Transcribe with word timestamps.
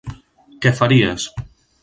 Què 0.65 0.71
faries? 0.79 1.29